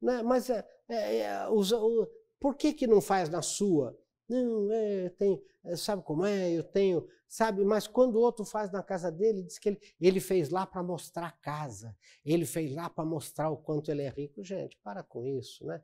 Né? 0.00 0.22
Mas 0.22 0.48
é, 0.50 0.64
é, 0.88 1.48
usa, 1.48 1.78
o, 1.78 2.06
por 2.38 2.54
que, 2.54 2.72
que 2.72 2.86
não 2.86 3.00
faz 3.00 3.28
na 3.28 3.42
sua? 3.42 3.98
Não, 4.28 4.70
é, 4.72 5.08
tem, 5.10 5.42
é, 5.64 5.74
sabe 5.74 6.02
como 6.02 6.24
é? 6.24 6.50
Eu 6.50 6.62
tenho, 6.62 7.06
sabe? 7.26 7.64
Mas 7.64 7.86
quando 7.86 8.16
o 8.16 8.20
outro 8.20 8.44
faz 8.44 8.70
na 8.70 8.82
casa 8.82 9.10
dele, 9.10 9.42
diz 9.42 9.58
que 9.58 9.70
ele, 9.70 9.80
ele 10.00 10.20
fez 10.20 10.50
lá 10.50 10.66
para 10.66 10.82
mostrar 10.82 11.26
a 11.26 11.32
casa, 11.32 11.96
ele 12.24 12.44
fez 12.44 12.74
lá 12.74 12.88
para 12.88 13.04
mostrar 13.04 13.50
o 13.50 13.56
quanto 13.56 13.90
ele 13.90 14.02
é 14.02 14.10
rico. 14.10 14.44
Gente, 14.44 14.78
para 14.82 15.02
com 15.02 15.24
isso, 15.24 15.66
né? 15.66 15.82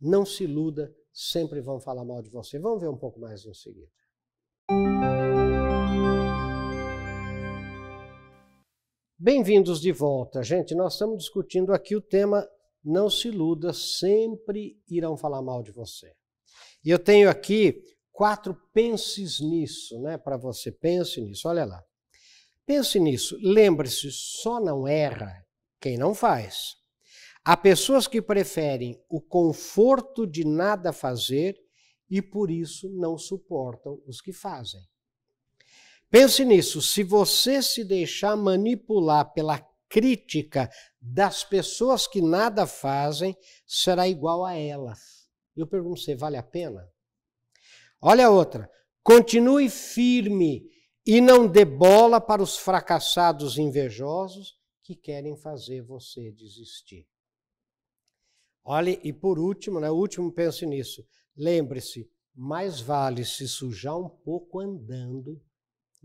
Não 0.00 0.24
se 0.24 0.44
iluda, 0.44 0.94
sempre 1.12 1.60
vão 1.60 1.80
falar 1.80 2.04
mal 2.04 2.22
de 2.22 2.30
você. 2.30 2.58
Vamos 2.58 2.80
ver 2.80 2.88
um 2.88 2.96
pouco 2.96 3.18
mais 3.18 3.44
em 3.44 3.54
seguida. 3.54 3.88
Bem-vindos 9.20 9.80
de 9.80 9.90
volta, 9.90 10.44
gente. 10.44 10.76
Nós 10.76 10.92
estamos 10.92 11.18
discutindo 11.18 11.72
aqui 11.72 11.96
o 11.96 12.00
tema 12.00 12.48
Não 12.84 13.10
se 13.10 13.26
iluda, 13.26 13.72
sempre 13.72 14.80
irão 14.88 15.16
falar 15.16 15.42
mal 15.42 15.60
de 15.60 15.72
você. 15.72 16.12
E 16.84 16.90
eu 16.90 17.00
tenho 17.00 17.28
aqui 17.28 17.82
quatro 18.12 18.54
penses 18.72 19.40
nisso, 19.40 20.00
né? 20.00 20.16
Para 20.16 20.36
você, 20.36 20.70
pense 20.70 21.20
nisso. 21.20 21.48
Olha 21.48 21.64
lá. 21.64 21.82
Pense 22.64 23.00
nisso. 23.00 23.36
Lembre-se, 23.42 24.08
só 24.12 24.60
não 24.60 24.86
erra 24.86 25.44
quem 25.80 25.98
não 25.98 26.14
faz. 26.14 26.76
Há 27.44 27.56
pessoas 27.56 28.06
que 28.06 28.22
preferem 28.22 29.02
o 29.08 29.20
conforto 29.20 30.28
de 30.28 30.44
nada 30.44 30.92
fazer 30.92 31.56
e 32.08 32.22
por 32.22 32.52
isso 32.52 32.88
não 32.90 33.18
suportam 33.18 34.00
os 34.06 34.20
que 34.20 34.32
fazem. 34.32 34.82
Pense 36.10 36.44
nisso, 36.44 36.80
se 36.80 37.02
você 37.02 37.62
se 37.62 37.84
deixar 37.84 38.34
manipular 38.34 39.32
pela 39.32 39.60
crítica 39.88 40.70
das 41.00 41.44
pessoas 41.44 42.06
que 42.06 42.22
nada 42.22 42.66
fazem, 42.66 43.36
será 43.66 44.08
igual 44.08 44.44
a 44.44 44.54
elas. 44.54 45.28
Eu 45.56 45.66
pergunto, 45.66 46.00
você 46.00 46.14
vale 46.14 46.36
a 46.36 46.42
pena? 46.42 46.88
Olha 48.00 48.26
a 48.26 48.30
outra. 48.30 48.70
Continue 49.02 49.68
firme 49.68 50.68
e 51.06 51.20
não 51.20 51.46
dê 51.46 51.64
bola 51.64 52.20
para 52.20 52.42
os 52.42 52.56
fracassados 52.56 53.58
invejosos 53.58 54.58
que 54.82 54.94
querem 54.94 55.36
fazer 55.36 55.82
você 55.82 56.30
desistir. 56.32 57.06
Olhe, 58.64 59.00
e 59.02 59.12
por 59.12 59.38
último, 59.38 59.80
né, 59.80 59.90
o 59.90 59.96
último 59.96 60.32
pense 60.32 60.64
nisso. 60.66 61.06
Lembre-se, 61.36 62.10
mais 62.34 62.80
vale 62.80 63.24
se 63.24 63.48
sujar 63.48 63.98
um 63.98 64.08
pouco 64.08 64.60
andando 64.60 65.42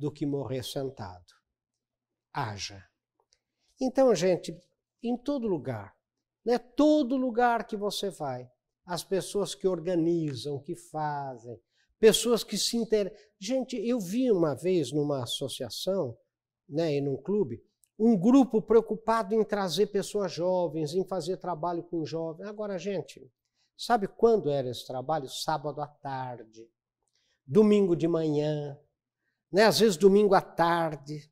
do 0.04 0.12
que 0.12 0.26
morrer 0.26 0.62
sentado. 0.66 1.34
Haja. 2.34 2.84
Então, 3.80 4.14
gente, 4.14 4.54
em 5.02 5.16
todo 5.16 5.48
lugar, 5.48 5.96
né, 6.46 6.58
todo 6.58 7.16
lugar 7.16 7.66
que 7.66 7.78
você 7.78 8.10
vai, 8.10 8.52
as 8.86 9.02
pessoas 9.02 9.56
que 9.56 9.66
organizam, 9.66 10.60
que 10.60 10.76
fazem, 10.76 11.58
pessoas 11.98 12.44
que 12.44 12.58
se 12.58 12.76
interessam. 12.76 13.18
Gente, 13.40 13.78
eu 13.78 13.98
vi 13.98 14.30
uma 14.30 14.54
vez 14.54 14.92
numa 14.92 15.24
associação, 15.24 16.18
né, 16.68 16.96
e 16.96 17.00
num 17.00 17.16
clube, 17.16 17.64
um 17.98 18.18
grupo 18.18 18.62
preocupado 18.62 19.34
em 19.34 19.44
trazer 19.46 19.88
pessoas 19.88 20.34
jovens, 20.34 20.94
em 20.94 21.06
fazer 21.06 21.38
trabalho 21.38 21.82
com 21.82 22.06
jovens. 22.06 22.46
Agora, 22.46 22.78
gente, 22.78 23.32
sabe 23.78 24.10
quando 24.10 24.50
era 24.50 24.70
esse 24.70 24.86
trabalho? 24.86 25.30
Sábado 25.30 25.80
à 25.80 25.88
tarde, 25.88 26.70
domingo 27.46 27.96
de 27.96 28.08
manhã, 28.08 28.78
né? 29.54 29.64
às 29.64 29.80
vezes 29.80 29.96
domingo 29.96 30.34
à 30.34 30.42
tarde, 30.42 31.30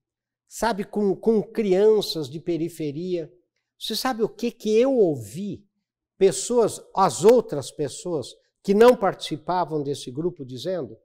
sabe, 0.48 0.84
com, 0.84 1.16
com 1.16 1.42
crianças 1.42 2.30
de 2.30 2.40
periferia. 2.40 3.34
Você 3.80 3.96
sabe 3.96 4.22
o 4.22 4.30
que, 4.30 4.52
que 4.52 4.70
eu 4.80 4.94
ouvi? 4.94 5.66
Pessoas, 6.18 6.80
as 6.96 7.26
outras 7.26 7.72
pessoas 7.72 8.36
que 8.64 8.76
não 8.76 8.96
participavam 8.96 9.82
desse 9.82 10.12
grupo 10.12 10.46
dizendo, 10.46 10.96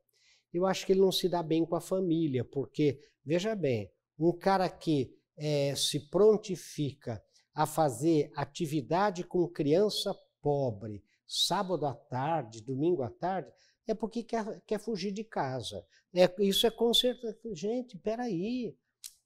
eu 0.53 0.67
acho 0.67 0.85
que 0.85 0.93
ele 0.93 1.01
não 1.01 1.11
se 1.11 1.27
dá 1.27 1.43
bem 1.43 1.65
com 1.65 1.75
a 1.75 1.81
família, 1.81 2.45
porque, 2.45 3.01
veja 3.25 3.55
bem, 3.55 3.91
um 4.19 4.31
cara 4.31 4.69
que 4.69 5.11
é, 5.39 5.75
se 5.75 6.11
prontifica 6.11 7.23
a 7.55 7.65
fazer 7.65 8.31
atividade 8.37 9.25
com 9.25 9.49
criança 9.49 10.15
pobre, 10.43 11.03
sábado 11.27 11.87
à 11.87 11.95
tarde, 11.95 12.63
domingo 12.63 13.03
à 13.03 13.09
tarde, 13.09 13.51
é 13.87 13.95
porque 13.95 14.23
quer, 14.23 14.61
quer 14.67 14.79
fugir 14.79 15.13
de 15.13 15.25
casa. 15.25 15.85
É, 16.15 16.33
isso 16.41 16.67
é 16.67 16.71
conserto. 16.71 17.27
Gente, 17.53 17.97
peraí. 17.99 18.75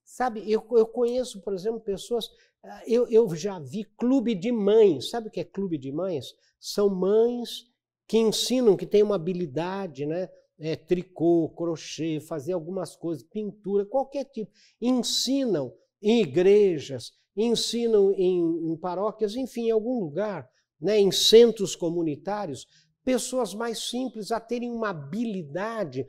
Sabe, 0.05 0.43
eu, 0.51 0.67
eu 0.73 0.87
conheço, 0.87 1.41
por 1.41 1.55
exemplo, 1.55 1.81
pessoas. 1.81 2.29
Ah, 2.63 2.83
eu, 2.87 3.09
eu 3.09 3.35
já 3.35 3.59
vi 3.59 3.85
clube 3.85 4.35
de 4.35 4.53
mães. 4.53 5.11
Sabe 5.11 5.29
o 5.29 5.31
que 5.31 5.41
é 5.41 5.45
clube 5.45 5.79
de 5.79 5.93
mães? 5.93 6.35
São 6.59 6.91
mães 6.91 7.67
que 8.07 8.19
ensinam, 8.19 8.77
que 8.77 8.87
têm 8.87 9.03
uma 9.03 9.15
habilidade, 9.15 10.05
né? 10.05 10.29
É, 10.59 10.77
tricô, 10.77 11.49
crochê, 11.57 12.21
fazer 12.21 12.53
algumas 12.53 12.95
coisas, 12.95 13.25
pintura, 13.25 13.87
qualquer 13.87 14.25
tipo. 14.25 14.51
Ensinam 14.81 15.73
em 16.03 16.21
igrejas, 16.21 17.13
ensinam 17.37 18.13
em, 18.13 18.73
em 18.73 18.77
paróquias, 18.77 19.37
enfim, 19.37 19.69
em 19.69 19.71
algum 19.71 20.01
lugar, 20.01 20.51
né? 20.81 20.99
em 20.99 21.11
centros 21.11 21.77
comunitários, 21.77 22.67
pessoas 23.11 23.53
mais 23.55 23.91
simples 23.91 24.31
a 24.31 24.39
terem 24.39 24.71
uma 24.71 24.91
habilidade 24.91 26.07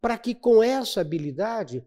para 0.00 0.16
que 0.16 0.34
com 0.34 0.62
essa 0.62 1.02
habilidade 1.02 1.84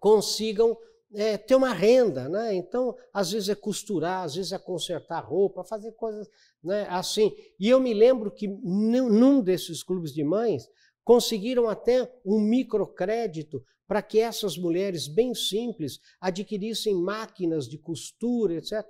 consigam 0.00 0.76
é, 1.14 1.38
ter 1.38 1.54
uma 1.54 1.72
renda, 1.72 2.28
né? 2.28 2.56
Então, 2.56 2.96
às 3.14 3.30
vezes 3.30 3.48
é 3.48 3.54
costurar, 3.54 4.24
às 4.24 4.34
vezes 4.34 4.50
é 4.50 4.58
consertar 4.58 5.20
roupa, 5.20 5.62
fazer 5.62 5.92
coisas 5.92 6.28
né, 6.60 6.88
assim. 6.90 7.32
E 7.58 7.68
eu 7.68 7.78
me 7.78 7.94
lembro 7.94 8.32
que 8.32 8.48
num 8.48 9.40
desses 9.40 9.84
clubes 9.84 10.12
de 10.12 10.24
mães 10.24 10.68
conseguiram 11.04 11.68
até 11.68 12.12
um 12.26 12.40
microcrédito 12.40 13.64
para 13.86 14.02
que 14.02 14.18
essas 14.18 14.58
mulheres 14.58 15.06
bem 15.06 15.36
simples 15.36 16.00
adquirissem 16.20 16.96
máquinas 16.96 17.68
de 17.68 17.78
costura, 17.78 18.54
etc. 18.54 18.84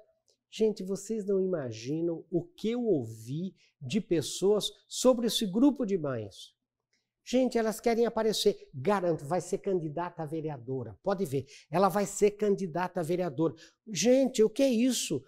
Gente, 0.50 0.82
vocês 0.82 1.26
não 1.26 1.40
imaginam 1.40 2.24
o 2.30 2.42
que 2.42 2.70
eu 2.70 2.84
ouvi 2.84 3.54
de 3.80 4.00
pessoas 4.00 4.70
sobre 4.88 5.26
esse 5.26 5.46
grupo 5.46 5.84
de 5.84 5.98
mães. 5.98 6.56
Gente, 7.24 7.58
elas 7.58 7.78
querem 7.78 8.06
aparecer. 8.06 8.70
Garanto, 8.72 9.26
vai 9.26 9.42
ser 9.42 9.58
candidata 9.58 10.22
a 10.22 10.26
vereadora. 10.26 10.98
Pode 11.02 11.26
ver, 11.26 11.46
ela 11.70 11.90
vai 11.90 12.06
ser 12.06 12.30
candidata 12.30 13.00
a 13.00 13.02
vereadora. 13.02 13.54
Gente, 13.86 14.42
o 14.42 14.48
que 14.48 14.62
é 14.62 14.70
isso? 14.70 15.22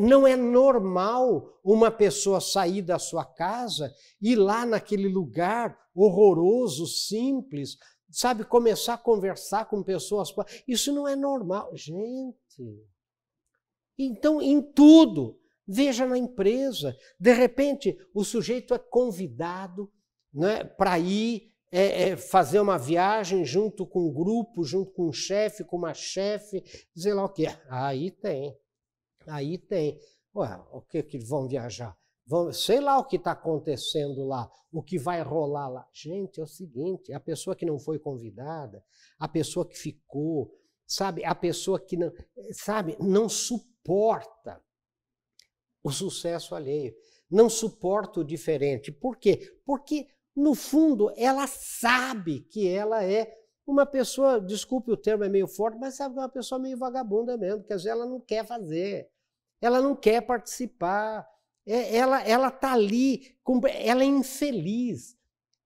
Não 0.00 0.26
é 0.26 0.36
normal 0.36 1.60
uma 1.62 1.90
pessoa 1.90 2.40
sair 2.40 2.80
da 2.80 2.98
sua 2.98 3.26
casa 3.26 3.92
e 4.22 4.32
ir 4.32 4.36
lá 4.36 4.64
naquele 4.64 5.08
lugar 5.08 5.78
horroroso, 5.94 6.86
simples, 6.86 7.76
sabe, 8.10 8.44
começar 8.44 8.94
a 8.94 8.98
conversar 8.98 9.66
com 9.66 9.82
pessoas. 9.82 10.32
Isso 10.66 10.92
não 10.94 11.06
é 11.06 11.14
normal. 11.14 11.76
Gente. 11.76 12.86
Então, 13.98 14.40
em 14.40 14.60
tudo, 14.60 15.38
veja 15.66 16.06
na 16.06 16.18
empresa. 16.18 16.96
De 17.18 17.32
repente, 17.32 17.96
o 18.12 18.24
sujeito 18.24 18.74
é 18.74 18.78
convidado 18.78 19.90
né, 20.32 20.64
para 20.64 20.98
ir 20.98 21.52
é, 21.70 22.10
é, 22.10 22.16
fazer 22.16 22.60
uma 22.60 22.78
viagem 22.78 23.44
junto 23.44 23.86
com 23.86 24.08
um 24.08 24.12
grupo, 24.12 24.62
junto 24.62 24.92
com 24.92 25.08
um 25.08 25.12
chefe, 25.12 25.64
com 25.64 25.76
uma 25.76 25.92
chefe, 25.92 26.62
dizer 26.94 27.14
lá 27.14 27.24
o 27.24 27.28
quê. 27.28 27.46
Aí 27.68 28.10
tem, 28.10 28.56
aí 29.26 29.58
tem. 29.58 29.98
Ué, 30.36 30.60
o 30.72 30.80
que 30.80 31.02
que 31.02 31.18
vão 31.18 31.48
viajar? 31.48 31.96
Vão, 32.26 32.52
sei 32.52 32.80
lá 32.80 32.98
o 32.98 33.04
que 33.04 33.16
está 33.16 33.32
acontecendo 33.32 34.24
lá, 34.24 34.50
o 34.72 34.82
que 34.82 34.98
vai 34.98 35.20
rolar 35.20 35.68
lá. 35.68 35.88
Gente, 35.92 36.40
é 36.40 36.42
o 36.42 36.46
seguinte: 36.46 37.12
a 37.12 37.20
pessoa 37.20 37.56
que 37.56 37.66
não 37.66 37.78
foi 37.78 37.98
convidada, 37.98 38.84
a 39.18 39.28
pessoa 39.28 39.68
que 39.68 39.76
ficou, 39.76 40.50
sabe, 40.86 41.24
a 41.24 41.34
pessoa 41.34 41.78
que 41.78 41.96
não, 41.96 42.12
sabe, 42.52 42.96
não 43.00 43.28
suporta 43.28 43.73
o 45.82 45.90
sucesso 45.90 46.54
alheio, 46.54 46.94
não 47.30 47.50
suporta 47.50 48.20
o 48.20 48.24
diferente. 48.24 48.90
Por 48.90 49.16
quê? 49.16 49.58
Porque 49.64 50.08
no 50.34 50.54
fundo, 50.54 51.12
ela 51.16 51.46
sabe 51.46 52.40
que 52.40 52.68
ela 52.68 53.04
é 53.04 53.32
uma 53.66 53.86
pessoa, 53.86 54.40
desculpe 54.40 54.90
o 54.90 54.96
termo 54.96 55.24
é 55.24 55.28
meio 55.28 55.46
forte, 55.46 55.78
mas 55.78 55.94
sabe 55.94 56.16
é 56.16 56.20
uma 56.20 56.28
pessoa 56.28 56.58
meio 56.58 56.76
vagabunda 56.76 57.36
mesmo, 57.36 57.64
quer 57.64 57.76
dizer, 57.76 57.90
ela 57.90 58.06
não 58.06 58.20
quer 58.20 58.44
fazer, 58.44 59.08
ela 59.60 59.80
não 59.80 59.94
quer 59.96 60.20
participar, 60.20 61.26
é, 61.66 61.96
ela 61.96 62.22
ela 62.22 62.48
está 62.48 62.72
ali, 62.72 63.38
ela 63.78 64.02
é 64.02 64.06
infeliz. 64.06 65.16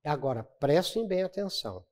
Agora, 0.04 0.44
prestem 0.44 1.06
bem 1.06 1.22
atenção. 1.22 1.84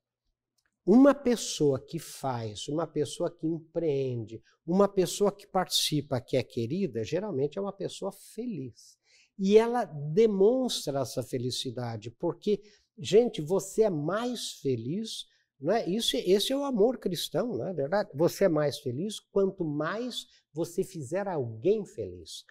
Uma 0.87 1.13
pessoa 1.13 1.81
que 1.81 1.99
faz, 1.99 2.69
uma 2.69 2.87
pessoa 2.87 3.29
que 3.29 3.45
empreende, 3.45 4.41
uma 4.65 4.87
pessoa 4.87 5.33
que 5.33 5.45
participa, 5.45 6.21
que 6.21 6.37
é 6.37 6.45
querida, 6.45 7.03
geralmente 7.03 7.59
é 7.59 7.61
uma 7.61 7.73
pessoa 7.73 8.13
feliz. 8.13 8.97
E 9.37 9.59
ela 9.59 9.85
demonstra 9.85 11.01
essa 11.01 11.25
felicidade, 11.25 12.13
porque, 12.13 12.63
gente, 12.97 13.43
você 13.43 13.83
é 13.83 13.91
mais 13.91 14.53
feliz, 14.63 15.27
não 15.61 15.73
é? 15.73 15.89
Isso, 15.89 16.17
esse 16.19 16.53
é 16.53 16.57
o 16.57 16.63
amor 16.63 16.99
cristão, 16.99 17.57
não 17.57 17.67
é 17.67 17.75
verdade? 17.75 18.11
Você 18.15 18.45
é 18.45 18.49
mais 18.49 18.79
feliz 18.79 19.19
quanto 19.19 19.65
mais 19.65 20.27
você 20.53 20.85
fizer 20.85 21.27
alguém 21.27 21.85
feliz. 21.85 22.45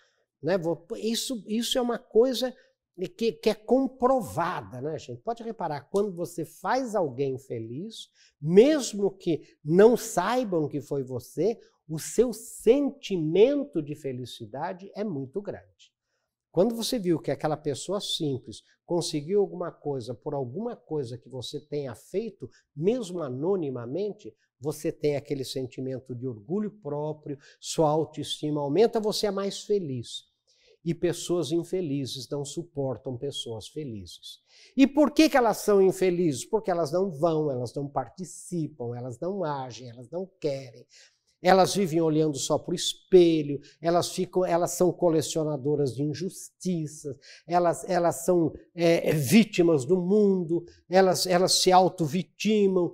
Né? 0.43 0.55
Isso, 0.97 1.41
isso 1.47 1.77
é 1.77 1.81
uma 1.81 1.97
coisa 1.97 2.53
que, 3.17 3.33
que, 3.33 3.49
é 3.49 3.53
comprovada, 3.53 4.79
né, 4.81 4.97
gente? 4.97 5.21
Pode 5.21 5.43
reparar, 5.43 5.81
quando 5.89 6.13
você 6.13 6.45
faz 6.45 6.95
alguém 6.95 7.37
feliz, 7.37 8.09
mesmo 8.41 9.11
que 9.11 9.41
não 9.63 9.97
saibam 9.97 10.69
que 10.69 10.79
foi 10.79 11.03
você, 11.03 11.59
o 11.87 11.99
seu 11.99 12.31
sentimento 12.33 13.81
de 13.81 13.95
felicidade 13.95 14.89
é 14.95 15.03
muito 15.03 15.41
grande. 15.41 15.93
Quando 16.51 16.73
você 16.73 16.97
viu 16.97 17.19
que 17.19 17.31
aquela 17.31 17.57
pessoa 17.57 17.99
simples 17.99 18.63
conseguiu 18.85 19.41
alguma 19.41 19.71
coisa 19.71 20.13
por 20.13 20.33
alguma 20.33 20.73
coisa 20.73 21.17
que 21.17 21.27
você 21.27 21.59
tenha 21.59 21.93
feito, 21.93 22.49
mesmo 22.73 23.21
anonimamente, 23.21 24.33
você 24.57 24.89
tem 24.89 25.17
aquele 25.17 25.43
sentimento 25.43 26.15
de 26.15 26.25
orgulho 26.25 26.71
próprio, 26.71 27.37
sua 27.59 27.89
autoestima 27.89 28.61
aumenta, 28.61 29.01
você 29.01 29.27
é 29.27 29.31
mais 29.31 29.63
feliz. 29.63 30.23
E 30.85 30.93
pessoas 30.93 31.51
infelizes 31.51 32.29
não 32.29 32.45
suportam 32.45 33.17
pessoas 33.17 33.67
felizes. 33.67 34.39
E 34.77 34.85
por 34.85 35.11
que, 35.11 35.27
que 35.27 35.35
elas 35.35 35.57
são 35.57 35.81
infelizes? 35.81 36.45
Porque 36.45 36.69
elas 36.69 36.91
não 36.91 37.09
vão, 37.09 37.49
elas 37.49 37.73
não 37.73 37.87
participam, 37.87 38.95
elas 38.95 39.19
não 39.19 39.43
agem, 39.43 39.89
elas 39.89 40.09
não 40.11 40.29
querem, 40.39 40.85
elas 41.41 41.75
vivem 41.75 42.01
olhando 42.01 42.37
só 42.37 42.57
para 42.57 42.71
o 42.71 42.75
espelho, 42.75 43.59
elas 43.81 44.09
ficam, 44.09 44.45
elas 44.45 44.71
são 44.71 44.91
colecionadoras 44.91 45.95
de 45.95 46.03
injustiças, 46.03 47.15
elas, 47.47 47.87
elas 47.87 48.25
são 48.25 48.53
é, 48.73 49.11
vítimas 49.13 49.85
do 49.85 49.97
mundo, 49.97 50.65
elas, 50.89 51.27
elas 51.27 51.53
se 51.53 51.71
auto-vitimam, 51.71 52.93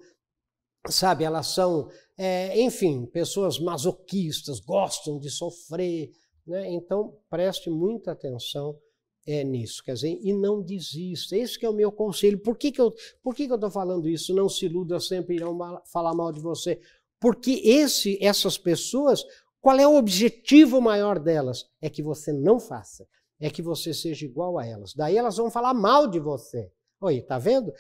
sabe? 0.89 1.23
Elas 1.23 1.47
são, 1.47 1.89
é, 2.17 2.61
enfim, 2.61 3.05
pessoas 3.05 3.59
masoquistas, 3.59 4.59
gostam 4.59 5.19
de 5.19 5.29
sofrer. 5.29 6.11
Né? 6.51 6.69
Então, 6.69 7.17
preste 7.29 7.69
muita 7.69 8.11
atenção 8.11 8.77
é, 9.25 9.41
nisso, 9.41 9.81
quer 9.81 9.93
dizer, 9.93 10.19
e 10.21 10.33
não 10.33 10.61
desista. 10.61 11.37
Esse 11.37 11.63
é 11.63 11.69
o 11.69 11.73
meu 11.73 11.93
conselho. 11.93 12.37
Por 12.39 12.57
que, 12.57 12.73
que 12.73 12.81
eu 12.81 12.93
por 13.23 13.33
que, 13.33 13.45
que 13.47 13.53
eu 13.53 13.55
estou 13.55 13.71
falando 13.71 14.09
isso? 14.09 14.35
Não 14.35 14.49
se 14.49 14.65
iluda 14.65 14.99
sempre 14.99 15.35
irão 15.35 15.53
mal, 15.53 15.81
falar 15.85 16.13
mal 16.13 16.29
de 16.29 16.41
você. 16.41 16.81
Porque 17.21 17.61
esse, 17.63 18.21
essas 18.21 18.57
pessoas, 18.57 19.23
qual 19.61 19.77
é 19.77 19.87
o 19.87 19.95
objetivo 19.95 20.81
maior 20.81 21.19
delas? 21.19 21.69
É 21.81 21.89
que 21.89 22.03
você 22.03 22.33
não 22.33 22.59
faça. 22.59 23.07
É 23.39 23.49
que 23.49 23.61
você 23.61 23.93
seja 23.93 24.25
igual 24.25 24.59
a 24.59 24.65
elas. 24.65 24.93
Daí 24.93 25.15
elas 25.15 25.37
vão 25.37 25.49
falar 25.49 25.73
mal 25.73 26.05
de 26.05 26.19
você. 26.19 26.69
Oi, 26.99 27.21
tá 27.21 27.37
vendo? 27.37 27.71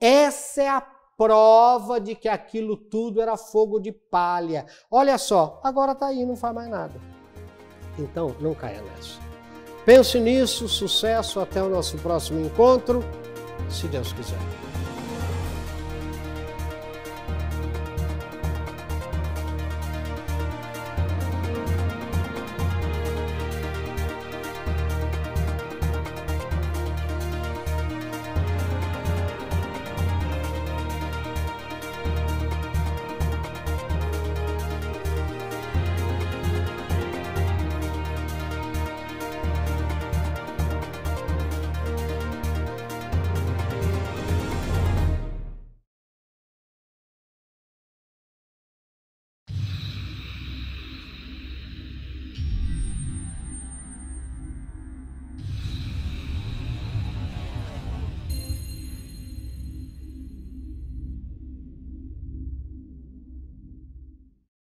Essa 0.00 0.62
é 0.62 0.68
a 0.68 0.80
prova 1.16 2.00
de 2.00 2.16
que 2.16 2.28
aquilo 2.28 2.76
tudo 2.76 3.20
era 3.20 3.36
fogo 3.36 3.78
de 3.78 3.92
palha. 3.92 4.66
Olha 4.90 5.16
só, 5.16 5.60
agora 5.62 5.94
tá 5.94 6.08
aí, 6.08 6.26
não 6.26 6.34
faz 6.34 6.52
mais 6.52 6.68
nada. 6.68 7.15
Então, 7.98 8.34
não 8.40 8.54
caia 8.54 8.82
nessa. 8.82 9.18
Pense 9.84 10.18
nisso, 10.18 10.68
sucesso, 10.68 11.38
até 11.40 11.62
o 11.62 11.68
nosso 11.68 11.96
próximo 11.98 12.44
encontro, 12.44 13.04
se 13.70 13.86
Deus 13.86 14.12
quiser. 14.12 14.38